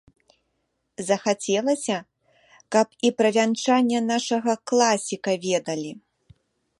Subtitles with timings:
[1.09, 1.97] Захацелася,
[2.75, 5.91] каб і пра вянчанне нашага класіка ведалі.